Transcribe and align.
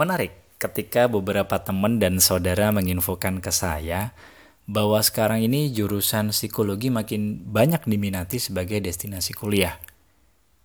Menarik 0.00 0.32
ketika 0.56 1.12
beberapa 1.12 1.60
teman 1.60 2.00
dan 2.00 2.24
saudara 2.24 2.72
menginfokan 2.72 3.44
ke 3.44 3.52
saya 3.52 4.16
bahwa 4.64 4.96
sekarang 4.96 5.44
ini 5.44 5.68
jurusan 5.76 6.32
psikologi 6.32 6.88
makin 6.88 7.44
banyak 7.44 7.84
diminati 7.84 8.40
sebagai 8.40 8.80
destinasi 8.80 9.36
kuliah. 9.36 9.76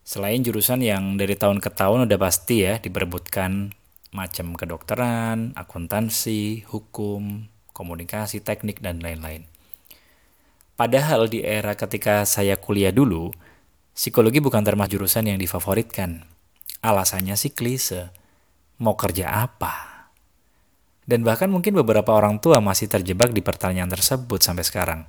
Selain 0.07 0.39
jurusan 0.39 0.79
yang 0.79 1.19
dari 1.19 1.35
tahun 1.35 1.59
ke 1.59 1.67
tahun 1.67 2.07
udah 2.07 2.15
pasti 2.15 2.63
ya 2.63 2.79
diperebutkan 2.79 3.75
macam 4.15 4.55
kedokteran, 4.55 5.51
akuntansi, 5.59 6.63
hukum, 6.71 7.51
komunikasi, 7.75 8.39
teknik, 8.39 8.79
dan 8.79 9.03
lain-lain. 9.03 9.51
Padahal 10.79 11.27
di 11.27 11.43
era 11.43 11.75
ketika 11.75 12.23
saya 12.23 12.55
kuliah 12.55 12.95
dulu, 12.95 13.35
psikologi 13.91 14.39
bukan 14.39 14.63
termasuk 14.63 14.95
jurusan 14.95 15.27
yang 15.27 15.35
difavoritkan. 15.43 16.23
Alasannya 16.79 17.35
sih 17.35 17.51
klise 17.51 18.23
mau 18.81 18.95
kerja 18.97 19.45
apa? 19.47 20.07
Dan 21.05 21.21
bahkan 21.21 21.53
mungkin 21.53 21.77
beberapa 21.77 22.17
orang 22.17 22.41
tua 22.41 22.57
masih 22.57 22.89
terjebak 22.89 23.29
di 23.29 23.45
pertanyaan 23.45 23.93
tersebut 23.93 24.41
sampai 24.41 24.65
sekarang. 24.65 25.01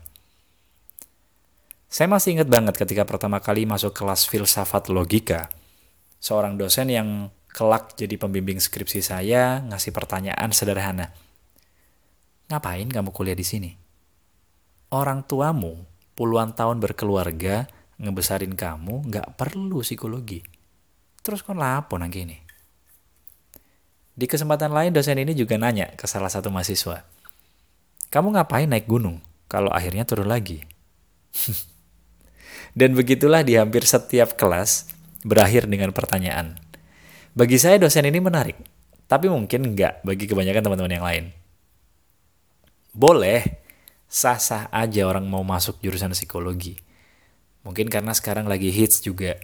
Saya 1.88 2.12
masih 2.12 2.37
ingat 2.37 2.52
banget 2.52 2.77
ketika 2.77 3.09
pertama 3.09 3.41
kali 3.41 3.65
masuk 3.65 3.97
kelas 3.97 4.29
filsafat 4.29 4.93
logika. 4.93 5.48
Seorang 6.21 6.60
dosen 6.60 6.93
yang 6.93 7.33
kelak 7.48 7.97
jadi 7.97 8.21
pembimbing 8.21 8.60
skripsi 8.60 9.01
saya 9.01 9.65
ngasih 9.65 9.96
pertanyaan 9.96 10.52
sederhana. 10.52 11.16
Ngapain 12.52 12.93
kamu 12.93 13.10
kuliah 13.16 13.38
di 13.38 13.46
sini? 13.48 13.73
Orang 14.93 15.24
tuamu 15.24 15.88
puluhan 16.12 16.52
tahun 16.52 16.79
berkeluarga 16.79 17.65
ngebesarin 17.96 18.52
kamu 18.52 19.09
nggak 19.09 19.41
perlu 19.41 19.80
psikologi. 19.80 20.45
Terus 21.24 21.41
kon 21.41 21.59
lapo 21.59 21.96
nang 21.96 22.12
kene? 22.12 22.46
Di 24.16 24.25
kesempatan 24.25 24.73
lain 24.73 24.97
dosen 24.97 25.20
ini 25.20 25.37
juga 25.37 25.61
nanya 25.61 25.93
ke 25.93 26.09
salah 26.09 26.33
satu 26.33 26.48
mahasiswa. 26.48 27.05
Kamu 28.09 28.32
ngapain 28.32 28.65
naik 28.65 28.88
gunung 28.88 29.21
kalau 29.45 29.68
akhirnya 29.68 30.09
turun 30.09 30.32
lagi? 30.32 30.65
Dan 32.79 32.96
begitulah 32.96 33.45
di 33.45 33.60
hampir 33.60 33.85
setiap 33.85 34.41
kelas 34.41 34.88
berakhir 35.21 35.68
dengan 35.68 35.93
pertanyaan. 35.93 36.57
Bagi 37.37 37.60
saya 37.60 37.76
dosen 37.76 38.09
ini 38.09 38.16
menarik, 38.16 38.57
tapi 39.04 39.29
mungkin 39.29 39.76
enggak 39.76 40.01
bagi 40.01 40.24
kebanyakan 40.24 40.65
teman-teman 40.65 40.96
yang 40.96 41.04
lain. 41.04 41.24
Boleh, 42.96 43.45
sah-sah 44.09 44.73
aja 44.73 45.04
orang 45.04 45.29
mau 45.29 45.45
masuk 45.45 45.76
jurusan 45.85 46.16
psikologi. 46.16 46.80
Mungkin 47.69 47.93
karena 47.93 48.16
sekarang 48.16 48.48
lagi 48.48 48.73
hits 48.73 49.04
juga 49.04 49.37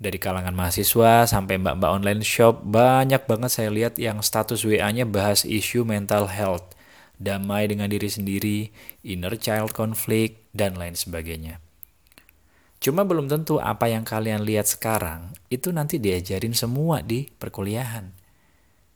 dari 0.00 0.16
kalangan 0.16 0.56
mahasiswa 0.56 1.28
sampai 1.28 1.60
mbak-mbak 1.60 1.90
online 1.92 2.24
shop 2.24 2.64
banyak 2.64 3.20
banget 3.28 3.52
saya 3.52 3.68
lihat 3.68 4.00
yang 4.00 4.24
status 4.24 4.64
WA-nya 4.64 5.04
bahas 5.04 5.44
isu 5.44 5.84
mental 5.84 6.32
health, 6.32 6.72
damai 7.20 7.68
dengan 7.68 7.92
diri 7.92 8.08
sendiri, 8.08 8.72
inner 9.04 9.36
child 9.36 9.76
conflict, 9.76 10.40
dan 10.56 10.80
lain 10.80 10.96
sebagainya. 10.96 11.60
Cuma 12.80 13.04
belum 13.04 13.28
tentu 13.28 13.60
apa 13.60 13.92
yang 13.92 14.08
kalian 14.08 14.40
lihat 14.40 14.64
sekarang 14.64 15.36
itu 15.52 15.68
nanti 15.68 16.00
diajarin 16.00 16.56
semua 16.56 17.04
di 17.04 17.28
perkuliahan. 17.28 18.08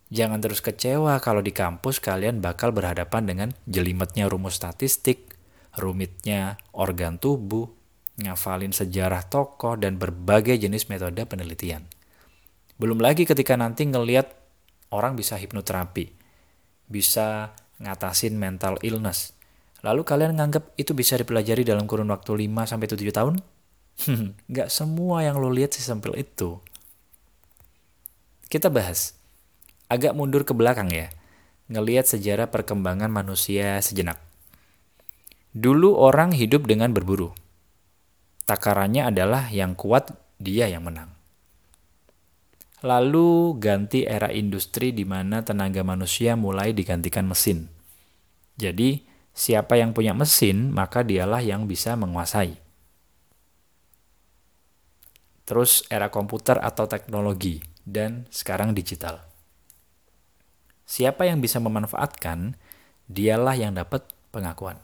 Jangan 0.09 0.41
terus 0.41 0.65
kecewa 0.65 1.21
kalau 1.21 1.45
di 1.45 1.53
kampus 1.53 2.01
kalian 2.01 2.41
bakal 2.41 2.73
berhadapan 2.73 3.29
dengan 3.29 3.49
jelimetnya 3.69 4.25
rumus 4.25 4.57
statistik, 4.57 5.37
rumitnya 5.77 6.57
organ 6.73 7.21
tubuh, 7.21 7.69
ngafalin 8.21 8.71
sejarah 8.71 9.27
tokoh, 9.27 9.75
dan 9.75 9.99
berbagai 9.99 10.55
jenis 10.55 10.87
metode 10.87 11.27
penelitian. 11.27 11.83
Belum 12.79 12.99
lagi 12.99 13.27
ketika 13.27 13.59
nanti 13.59 13.87
ngeliat 13.87 14.31
orang 14.95 15.19
bisa 15.19 15.35
hipnoterapi, 15.39 16.11
bisa 16.87 17.55
ngatasin 17.83 18.39
mental 18.39 18.79
illness. 18.87 19.35
Lalu 19.83 20.07
kalian 20.07 20.39
nganggap 20.39 20.75
itu 20.79 20.97
bisa 20.97 21.19
dipelajari 21.19 21.67
dalam 21.67 21.85
kurun 21.85 22.09
waktu 22.09 22.47
5-7 22.47 22.97
tahun? 23.11 23.35
Nggak 24.51 24.69
semua 24.73 25.27
yang 25.27 25.39
lo 25.39 25.53
lihat 25.53 25.77
sesempil 25.77 26.17
itu. 26.17 26.59
Kita 28.49 28.71
bahas. 28.71 29.19
Agak 29.91 30.17
mundur 30.17 30.49
ke 30.49 30.57
belakang 30.57 30.89
ya. 30.89 31.13
Ngeliat 31.69 32.09
sejarah 32.09 32.49
perkembangan 32.49 33.13
manusia 33.13 33.77
sejenak. 33.85 34.17
Dulu 35.55 35.95
orang 36.01 36.35
hidup 36.35 36.67
dengan 36.67 36.91
berburu 36.91 37.44
takarannya 38.45 39.09
adalah 39.09 39.49
yang 39.49 39.77
kuat 39.77 40.13
dia 40.41 40.69
yang 40.69 40.85
menang. 40.89 41.13
Lalu 42.85 43.57
ganti 43.57 44.05
era 44.05 44.29
industri 44.29 44.93
di 44.93 45.09
mana 45.09 45.41
tenaga 45.41 45.81
manusia 45.81 46.37
mulai 46.37 46.77
digantikan 46.77 47.25
mesin. 47.25 47.73
Jadi, 48.61 49.01
siapa 49.33 49.81
yang 49.81 49.97
punya 49.97 50.13
mesin, 50.13 50.69
maka 50.69 51.01
dialah 51.01 51.41
yang 51.41 51.65
bisa 51.65 51.97
menguasai. 51.97 52.61
Terus 55.49 55.85
era 55.89 56.13
komputer 56.13 56.61
atau 56.61 56.85
teknologi, 56.85 57.65
dan 57.89 58.29
sekarang 58.29 58.77
digital. 58.77 59.25
Siapa 60.85 61.25
yang 61.25 61.41
bisa 61.41 61.57
memanfaatkan, 61.65 62.57
dialah 63.09 63.57
yang 63.57 63.73
dapat 63.73 64.05
pengakuan. 64.29 64.77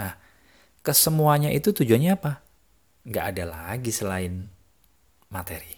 Nah, 0.00 0.16
kesemuanya 0.80 1.52
itu 1.52 1.76
tujuannya 1.76 2.16
apa? 2.16 2.40
Nggak 3.04 3.24
ada 3.36 3.44
lagi 3.48 3.90
selain 3.92 4.44
materi. 5.32 5.74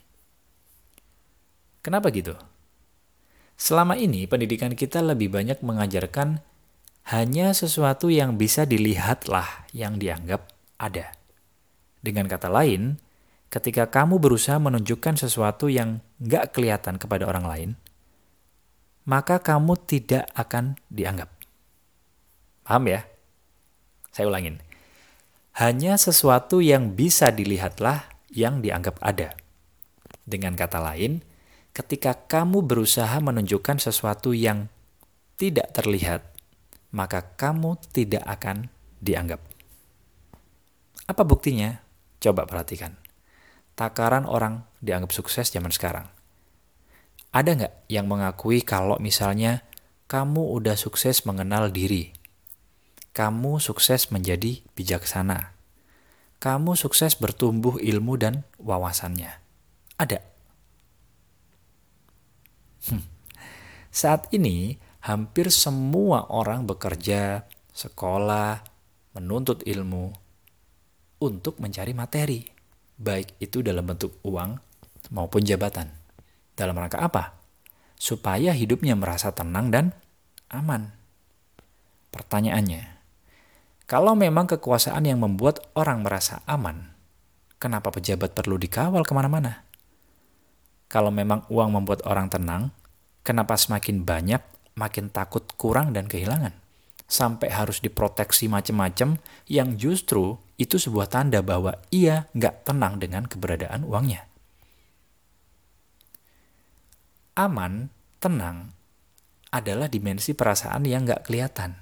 Kenapa 1.83 2.11
gitu? 2.15 2.35
Selama 3.59 3.95
ini 3.99 4.27
pendidikan 4.27 4.75
kita 4.75 5.03
lebih 5.03 5.31
banyak 5.31 5.63
mengajarkan 5.63 6.43
hanya 7.11 7.55
sesuatu 7.55 8.11
yang 8.11 8.39
bisa 8.39 8.67
dilihatlah 8.67 9.67
yang 9.75 9.99
dianggap 9.99 10.51
ada. 10.79 11.15
Dengan 12.03 12.27
kata 12.27 12.51
lain, 12.51 12.99
ketika 13.51 13.91
kamu 13.91 14.19
berusaha 14.19 14.59
menunjukkan 14.59 15.19
sesuatu 15.19 15.71
yang 15.71 16.03
nggak 16.23 16.55
kelihatan 16.55 16.99
kepada 16.99 17.27
orang 17.27 17.47
lain, 17.47 17.71
maka 19.07 19.43
kamu 19.43 19.79
tidak 19.87 20.27
akan 20.35 20.79
dianggap. 20.91 21.31
Paham 22.63 22.87
ya? 22.87 23.03
Saya 24.15 24.31
ulangin 24.31 24.72
hanya 25.53 26.01
sesuatu 26.01 26.65
yang 26.65 26.97
bisa 26.97 27.29
dilihatlah 27.29 28.09
yang 28.33 28.65
dianggap 28.65 28.97
ada. 29.05 29.37
Dengan 30.25 30.57
kata 30.57 30.81
lain, 30.81 31.21
ketika 31.77 32.17
kamu 32.17 32.65
berusaha 32.65 33.21
menunjukkan 33.21 33.77
sesuatu 33.77 34.33
yang 34.33 34.73
tidak 35.37 35.77
terlihat, 35.77 36.25
maka 36.97 37.25
kamu 37.37 37.77
tidak 37.93 38.25
akan 38.25 38.73
dianggap. 39.05 39.41
Apa 41.05 41.23
buktinya? 41.27 41.85
Coba 42.23 42.49
perhatikan. 42.49 42.97
Takaran 43.77 44.25
orang 44.25 44.65
dianggap 44.81 45.13
sukses 45.13 45.53
zaman 45.53 45.75
sekarang. 45.75 46.07
Ada 47.33 47.51
nggak 47.57 47.75
yang 47.89 48.09
mengakui 48.09 48.61
kalau 48.61 49.01
misalnya 49.01 49.65
kamu 50.09 50.53
udah 50.61 50.77
sukses 50.77 51.25
mengenal 51.25 51.73
diri, 51.73 52.13
kamu 53.13 53.61
sukses 53.61 54.09
menjadi 54.09 54.65
bijaksana. 54.73 55.53
Kamu 56.41 56.75
sukses 56.75 57.21
bertumbuh 57.21 57.77
ilmu 57.77 58.17
dan 58.17 58.43
wawasannya. 58.57 59.31
Ada. 60.01 60.19
Hmm. 62.89 63.05
Saat 63.93 64.33
ini, 64.33 64.81
hampir 65.05 65.53
semua 65.53 66.27
orang 66.33 66.65
bekerja, 66.65 67.45
sekolah, 67.77 68.65
menuntut 69.13 69.61
ilmu 69.63 70.11
untuk 71.21 71.61
mencari 71.61 71.93
materi, 71.93 72.41
baik 72.97 73.39
itu 73.39 73.61
dalam 73.61 73.87
bentuk 73.87 74.19
uang 74.25 74.57
maupun 75.13 75.45
jabatan. 75.45 75.93
Dalam 76.57 76.75
rangka 76.75 77.05
apa? 77.05 77.37
Supaya 78.01 78.57
hidupnya 78.57 78.97
merasa 78.97 79.31
tenang 79.31 79.71
dan 79.71 79.95
aman. 80.51 80.91
Pertanyaannya, 82.11 83.02
kalau 83.93 84.17
memang 84.17 84.49
kekuasaan 84.49 85.05
yang 85.05 85.21
membuat 85.21 85.69
orang 85.77 86.01
merasa 86.01 86.41
aman, 86.49 86.97
kenapa 87.61 87.93
pejabat 87.93 88.33
perlu 88.33 88.57
dikawal 88.57 89.05
ke 89.05 89.13
mana-mana? 89.13 89.69
Kalau 90.89 91.13
memang 91.13 91.45
uang 91.53 91.77
membuat 91.77 92.01
orang 92.09 92.33
tenang, 92.33 92.73
kenapa 93.21 93.53
semakin 93.53 94.01
banyak 94.01 94.41
makin 94.81 95.13
takut 95.13 95.45
kurang 95.61 95.93
dan 95.93 96.09
kehilangan? 96.09 96.57
Sampai 97.05 97.53
harus 97.53 97.85
diproteksi 97.85 98.49
macam-macam 98.49 99.21
yang 99.45 99.77
justru 99.77 100.41
itu 100.57 100.81
sebuah 100.81 101.13
tanda 101.13 101.45
bahwa 101.45 101.77
ia 101.93 102.33
nggak 102.33 102.65
tenang 102.65 102.97
dengan 102.97 103.29
keberadaan 103.29 103.85
uangnya. 103.85 104.25
Aman, 107.37 107.93
tenang, 108.25 108.73
adalah 109.53 109.93
dimensi 109.93 110.33
perasaan 110.33 110.89
yang 110.89 111.05
nggak 111.05 111.29
kelihatan 111.29 111.82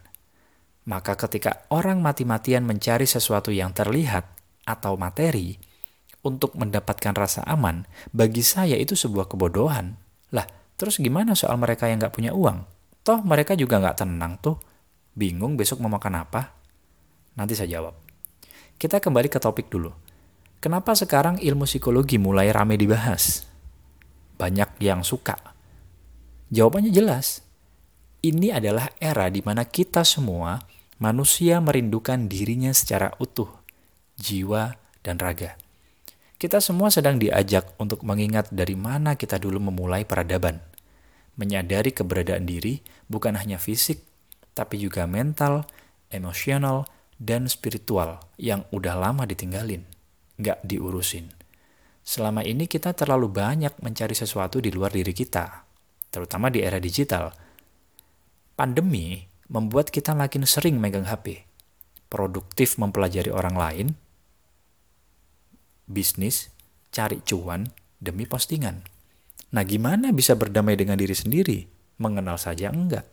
maka 0.91 1.15
ketika 1.15 1.71
orang 1.71 2.03
mati-matian 2.03 2.67
mencari 2.67 3.07
sesuatu 3.07 3.55
yang 3.55 3.71
terlihat 3.71 4.27
atau 4.67 4.99
materi 4.99 5.55
untuk 6.27 6.59
mendapatkan 6.59 7.15
rasa 7.15 7.47
aman, 7.47 7.87
bagi 8.11 8.43
saya 8.43 8.75
itu 8.75 8.99
sebuah 8.99 9.31
kebodohan. 9.31 9.95
Lah, 10.35 10.45
Terus 10.81 10.97
gimana 10.97 11.37
soal 11.37 11.61
mereka 11.61 11.93
yang 11.93 12.01
nggak 12.01 12.17
punya 12.17 12.33
uang? 12.33 12.65
Toh 13.05 13.21
mereka 13.21 13.53
juga 13.53 13.77
nggak 13.77 14.01
tenang 14.01 14.41
tuh. 14.41 14.57
Bingung 15.13 15.61
besok 15.61 15.85
mau 15.85 15.93
makan 15.93 16.25
apa? 16.25 16.57
Nanti 17.37 17.53
saya 17.53 17.77
jawab. 17.77 18.01
Kita 18.81 18.97
kembali 18.97 19.29
ke 19.29 19.37
topik 19.37 19.69
dulu. 19.69 19.93
Kenapa 20.57 20.97
sekarang 20.97 21.37
ilmu 21.37 21.69
psikologi 21.69 22.17
mulai 22.17 22.49
rame 22.49 22.81
dibahas? 22.81 23.45
Banyak 24.41 24.81
yang 24.81 25.05
suka. 25.05 25.37
Jawabannya 26.49 26.97
jelas. 26.97 27.45
Ini 28.25 28.57
adalah 28.57 28.89
era 28.97 29.29
di 29.29 29.45
mana 29.45 29.69
kita 29.69 30.01
semua, 30.01 30.65
manusia 31.01 31.59
merindukan 31.65 32.29
dirinya 32.29 32.71
secara 32.77 33.17
utuh, 33.17 33.49
jiwa, 34.21 34.77
dan 35.01 35.17
raga. 35.17 35.57
Kita 36.37 36.61
semua 36.61 36.93
sedang 36.93 37.17
diajak 37.17 37.77
untuk 37.81 38.05
mengingat 38.05 38.53
dari 38.53 38.77
mana 38.77 39.17
kita 39.17 39.41
dulu 39.41 39.61
memulai 39.61 40.05
peradaban. 40.05 40.61
Menyadari 41.41 41.93
keberadaan 41.97 42.45
diri 42.45 42.85
bukan 43.09 43.37
hanya 43.37 43.57
fisik, 43.57 44.05
tapi 44.53 44.77
juga 44.77 45.09
mental, 45.09 45.65
emosional, 46.13 46.85
dan 47.17 47.49
spiritual 47.49 48.21
yang 48.37 48.65
udah 48.73 48.97
lama 48.97 49.25
ditinggalin, 49.25 49.85
nggak 50.41 50.65
diurusin. 50.65 51.33
Selama 52.01 52.45
ini 52.45 52.65
kita 52.65 52.97
terlalu 52.97 53.29
banyak 53.29 53.77
mencari 53.85 54.17
sesuatu 54.17 54.61
di 54.61 54.73
luar 54.73 54.93
diri 54.93 55.13
kita, 55.13 55.65
terutama 56.09 56.49
di 56.49 56.65
era 56.65 56.81
digital. 56.81 57.33
Pandemi 58.57 59.30
membuat 59.51 59.91
kita 59.91 60.15
makin 60.15 60.47
sering 60.47 60.79
megang 60.79 61.11
HP, 61.11 61.43
produktif 62.07 62.79
mempelajari 62.79 63.35
orang 63.35 63.59
lain, 63.59 63.87
bisnis, 65.91 66.55
cari 66.95 67.19
cuan 67.27 67.67
demi 67.99 68.31
postingan. 68.31 68.87
Nah, 69.51 69.67
gimana 69.67 70.15
bisa 70.15 70.39
berdamai 70.39 70.79
dengan 70.79 70.95
diri 70.95 71.19
sendiri? 71.19 71.59
Mengenal 71.99 72.39
saja 72.39 72.71
enggak. 72.71 73.05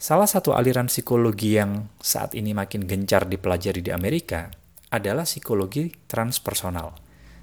Salah 0.00 0.26
satu 0.26 0.56
aliran 0.56 0.90
psikologi 0.90 1.54
yang 1.54 1.86
saat 2.02 2.34
ini 2.34 2.50
makin 2.50 2.88
gencar 2.90 3.30
dipelajari 3.30 3.84
di 3.84 3.94
Amerika 3.94 4.50
adalah 4.90 5.22
psikologi 5.22 5.92
transpersonal. 6.10 6.96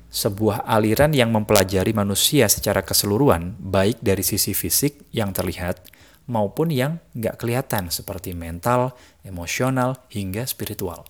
Sebuah 0.07 0.67
aliran 0.67 1.13
yang 1.15 1.31
mempelajari 1.31 1.93
manusia 1.95 2.49
secara 2.51 2.83
keseluruhan, 2.83 3.55
baik 3.61 4.01
dari 4.03 4.25
sisi 4.25 4.51
fisik 4.57 5.07
yang 5.13 5.31
terlihat 5.31 5.79
maupun 6.27 6.69
yang 6.69 6.99
nggak 7.15 7.39
kelihatan 7.39 7.89
seperti 7.89 8.35
mental, 8.35 8.93
emosional, 9.23 9.99
hingga 10.11 10.43
spiritual. 10.43 11.07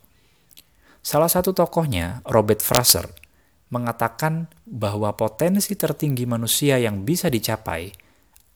Salah 1.02 1.30
satu 1.30 1.52
tokohnya, 1.52 2.22
Robert 2.26 2.62
Fraser, 2.62 3.10
mengatakan 3.74 4.48
bahwa 4.64 5.12
potensi 5.20 5.76
tertinggi 5.76 6.24
manusia 6.24 6.80
yang 6.80 7.04
bisa 7.04 7.28
dicapai 7.28 7.92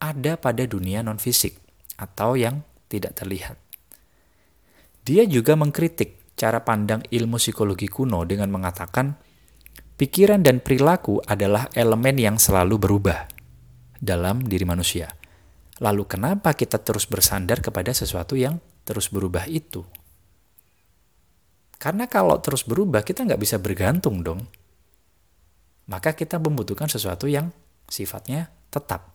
ada 0.00 0.40
pada 0.40 0.64
dunia 0.64 1.04
non-fisik 1.04 1.58
atau 2.00 2.34
yang 2.34 2.64
tidak 2.88 3.16
terlihat. 3.20 3.56
Dia 5.02 5.26
juga 5.26 5.58
mengkritik 5.58 6.34
cara 6.38 6.62
pandang 6.62 7.02
ilmu 7.06 7.36
psikologi 7.38 7.86
kuno 7.90 8.24
dengan 8.26 8.50
mengatakan 8.50 9.14
pikiran 9.98 10.42
dan 10.42 10.58
perilaku 10.58 11.22
adalah 11.22 11.70
elemen 11.76 12.16
yang 12.18 12.36
selalu 12.38 12.78
berubah 12.78 13.28
dalam 14.02 14.42
diri 14.42 14.66
manusia. 14.66 15.21
Lalu 15.82 16.06
kenapa 16.06 16.54
kita 16.54 16.78
terus 16.78 17.10
bersandar 17.10 17.58
kepada 17.58 17.90
sesuatu 17.90 18.38
yang 18.38 18.62
terus 18.86 19.10
berubah 19.10 19.50
itu? 19.50 19.82
Karena 21.82 22.06
kalau 22.06 22.38
terus 22.38 22.62
berubah, 22.62 23.02
kita 23.02 23.26
nggak 23.26 23.42
bisa 23.42 23.58
bergantung 23.58 24.22
dong. 24.22 24.46
Maka 25.90 26.14
kita 26.14 26.38
membutuhkan 26.38 26.86
sesuatu 26.86 27.26
yang 27.26 27.50
sifatnya 27.90 28.54
tetap. 28.70 29.10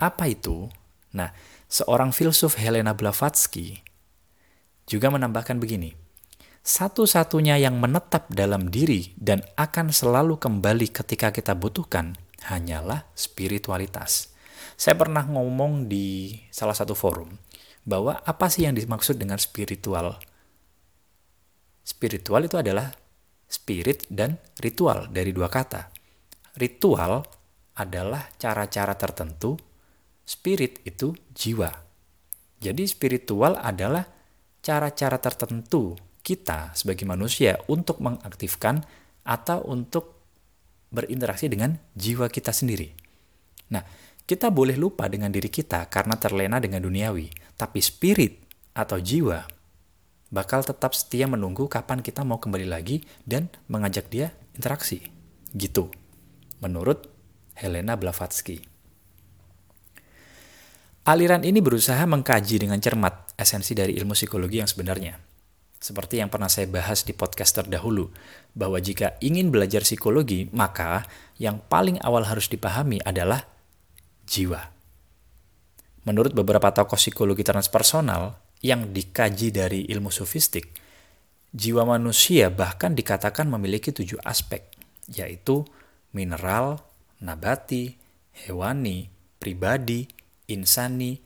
Apa 0.00 0.24
itu? 0.32 0.72
Nah, 1.12 1.28
seorang 1.68 2.16
filsuf 2.16 2.56
Helena 2.56 2.96
Blavatsky 2.96 3.84
juga 4.88 5.12
menambahkan 5.12 5.60
begini. 5.60 5.92
Satu-satunya 6.64 7.60
yang 7.60 7.76
menetap 7.76 8.32
dalam 8.32 8.72
diri 8.72 9.12
dan 9.20 9.44
akan 9.60 9.92
selalu 9.92 10.40
kembali 10.40 10.88
ketika 10.88 11.28
kita 11.28 11.52
butuhkan 11.52 12.16
hanyalah 12.48 13.08
spiritualitas. 13.16 14.34
Saya 14.74 14.98
pernah 14.98 15.22
ngomong 15.24 15.86
di 15.86 16.34
salah 16.50 16.74
satu 16.74 16.92
forum 16.92 17.30
bahwa 17.84 18.18
apa 18.24 18.48
sih 18.50 18.66
yang 18.66 18.74
dimaksud 18.74 19.20
dengan 19.20 19.38
spiritual? 19.38 20.18
Spiritual 21.84 22.48
itu 22.48 22.56
adalah 22.58 22.90
spirit 23.44 24.08
dan 24.08 24.40
ritual 24.58 25.12
dari 25.12 25.30
dua 25.30 25.52
kata. 25.52 25.92
Ritual 26.56 27.22
adalah 27.76 28.30
cara-cara 28.40 28.94
tertentu, 28.94 29.58
spirit 30.24 30.80
itu 30.86 31.12
jiwa. 31.34 31.70
Jadi 32.62 32.88
spiritual 32.88 33.60
adalah 33.60 34.06
cara-cara 34.64 35.20
tertentu 35.20 35.92
kita 36.24 36.72
sebagai 36.72 37.04
manusia 37.04 37.60
untuk 37.68 38.00
mengaktifkan 38.00 38.80
atau 39.28 39.60
untuk 39.68 40.23
berinteraksi 40.94 41.50
dengan 41.50 41.74
jiwa 41.98 42.30
kita 42.30 42.54
sendiri. 42.54 42.94
Nah, 43.74 43.82
kita 44.24 44.48
boleh 44.48 44.78
lupa 44.78 45.10
dengan 45.10 45.28
diri 45.28 45.50
kita 45.50 45.90
karena 45.90 46.16
terlena 46.16 46.62
dengan 46.62 46.80
duniawi, 46.86 47.28
tapi 47.58 47.82
spirit 47.82 48.40
atau 48.72 49.02
jiwa 49.02 49.44
bakal 50.34 50.66
tetap 50.66 50.96
setia 50.98 51.30
menunggu 51.30 51.70
kapan 51.70 52.02
kita 52.02 52.26
mau 52.26 52.42
kembali 52.42 52.66
lagi 52.66 53.06
dan 53.22 53.46
mengajak 53.70 54.10
dia 54.10 54.34
interaksi. 54.58 55.06
Gitu. 55.54 55.90
Menurut 56.58 57.06
Helena 57.54 57.94
Blavatsky. 57.94 58.58
Aliran 61.04 61.44
ini 61.44 61.60
berusaha 61.60 62.00
mengkaji 62.08 62.64
dengan 62.64 62.80
cermat 62.80 63.36
esensi 63.36 63.76
dari 63.76 63.94
ilmu 64.00 64.16
psikologi 64.16 64.64
yang 64.64 64.70
sebenarnya. 64.70 65.33
Seperti 65.84 66.16
yang 66.16 66.32
pernah 66.32 66.48
saya 66.48 66.64
bahas 66.64 67.04
di 67.04 67.12
podcast 67.12 67.60
terdahulu, 67.60 68.08
bahwa 68.56 68.80
jika 68.80 69.20
ingin 69.20 69.52
belajar 69.52 69.84
psikologi, 69.84 70.48
maka 70.48 71.04
yang 71.36 71.60
paling 71.60 72.00
awal 72.00 72.24
harus 72.24 72.48
dipahami 72.48 73.04
adalah 73.04 73.44
jiwa. 74.24 74.72
Menurut 76.08 76.32
beberapa 76.32 76.72
tokoh 76.72 76.96
psikologi 76.96 77.44
transpersonal 77.44 78.32
yang 78.64 78.96
dikaji 78.96 79.52
dari 79.52 79.84
ilmu 79.92 80.08
sofistik, 80.08 80.72
jiwa 81.52 81.84
manusia 81.84 82.48
bahkan 82.48 82.96
dikatakan 82.96 83.44
memiliki 83.52 83.92
tujuh 83.92 84.24
aspek, 84.24 84.64
yaitu 85.12 85.68
mineral, 86.16 86.80
nabati, 87.20 88.00
hewani, 88.32 89.12
pribadi, 89.36 90.08
insani, 90.48 91.20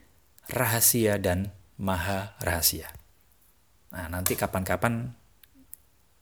rahasia, 0.51 1.15
dan 1.23 1.55
maha 1.79 2.35
rahasia. 2.43 2.98
Nah, 3.95 4.07
nanti 4.13 4.37
kapan-kapan 4.37 5.09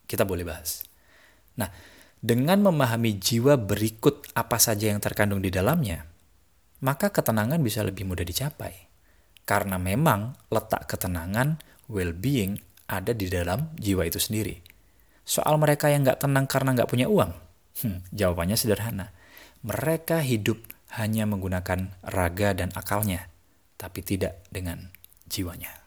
kita 0.07 0.23
boleh 0.23 0.47
bahas. 0.47 0.87
Nah, 1.59 1.71
dengan 2.23 2.63
memahami 2.63 3.19
jiwa 3.19 3.59
berikut 3.59 4.33
apa 4.35 4.57
saja 4.59 4.91
yang 4.91 5.03
terkandung 5.03 5.43
di 5.43 5.51
dalamnya, 5.51 6.07
maka 6.83 7.11
ketenangan 7.11 7.61
bisa 7.63 7.83
lebih 7.83 8.07
mudah 8.07 8.27
dicapai. 8.27 8.87
Karena 9.47 9.79
memang 9.79 10.35
letak 10.51 10.91
ketenangan, 10.91 11.63
well-being, 11.87 12.59
ada 12.91 13.15
di 13.15 13.31
dalam 13.31 13.71
jiwa 13.79 14.07
itu 14.07 14.19
sendiri. 14.19 14.59
Soal 15.27 15.59
mereka 15.59 15.91
yang 15.91 16.03
nggak 16.07 16.23
tenang 16.23 16.47
karena 16.51 16.75
nggak 16.75 16.91
punya 16.91 17.07
uang, 17.07 17.31
hmm, 17.83 18.11
jawabannya 18.15 18.59
sederhana. 18.59 19.11
Mereka 19.67 20.23
hidup 20.23 20.63
hanya 20.99 21.27
menggunakan 21.27 21.95
raga 22.03 22.55
dan 22.55 22.71
akalnya, 22.75 23.27
tapi 23.79 24.03
tidak 24.03 24.43
dengan 24.51 24.91
jiwanya. 25.27 25.86